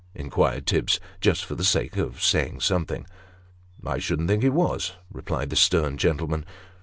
[0.15, 3.05] inquired Tibbs, just for the sake of saying something."
[3.85, 6.43] I should think he was," replied the stern gentleman.